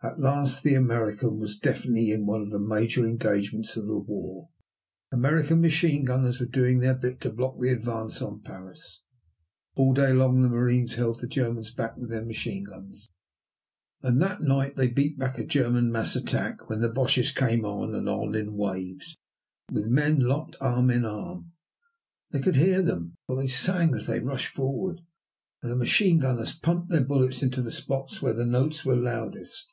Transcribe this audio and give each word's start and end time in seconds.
At 0.00 0.20
last 0.20 0.62
the 0.62 0.74
American 0.74 1.40
was 1.40 1.58
definitely 1.58 2.12
in 2.12 2.24
one 2.24 2.40
of 2.40 2.50
the 2.50 2.60
major 2.60 3.04
engagements 3.04 3.76
of 3.76 3.86
the 3.88 3.98
war. 3.98 4.48
American 5.10 5.60
machine 5.60 6.04
gunners 6.04 6.38
were 6.38 6.46
doing 6.46 6.78
their 6.78 6.94
bit 6.94 7.20
to 7.22 7.32
block 7.32 7.58
the 7.60 7.70
advance 7.70 8.22
on 8.22 8.40
Paris. 8.42 9.02
All 9.74 9.92
day 9.92 10.12
long 10.12 10.40
the 10.42 10.48
marines 10.48 10.94
held 10.94 11.18
the 11.18 11.26
Germans 11.26 11.74
back 11.74 11.96
with 11.96 12.10
their 12.10 12.24
machine 12.24 12.62
guns. 12.62 13.08
And 14.00 14.22
that 14.22 14.40
night 14.40 14.76
they 14.76 14.86
beat 14.86 15.18
back 15.18 15.36
a 15.36 15.44
German 15.44 15.90
mass 15.90 16.14
attack 16.14 16.70
when 16.70 16.80
the 16.80 16.90
Boches 16.92 17.32
came 17.32 17.64
on 17.64 17.92
and 17.96 18.08
on 18.08 18.36
in 18.36 18.54
waves, 18.56 19.16
with 19.68 19.88
men 19.88 20.20
locked 20.20 20.54
arm 20.60 20.90
in 20.90 21.04
arm. 21.04 21.54
They 22.30 22.38
could 22.38 22.54
hear 22.54 22.82
them, 22.82 23.16
for 23.26 23.34
they 23.34 23.48
sang 23.48 23.96
as 23.96 24.06
they 24.06 24.20
rushed 24.20 24.54
forward, 24.54 25.00
and 25.60 25.72
the 25.72 25.76
machine 25.76 26.20
gunners 26.20 26.54
pumped 26.54 26.88
their 26.88 27.04
bullets 27.04 27.42
into 27.42 27.62
the 27.62 27.72
spots 27.72 28.22
where 28.22 28.32
the 28.32 28.46
notes 28.46 28.84
were 28.84 28.94
loudest. 28.94 29.66